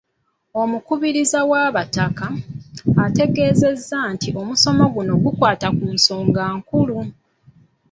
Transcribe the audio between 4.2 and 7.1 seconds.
omusomo guno gukwata ku nsonga nkulu.